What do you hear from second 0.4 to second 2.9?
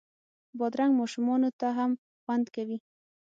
بادرنګ ماشومانو ته هم خوند کوي.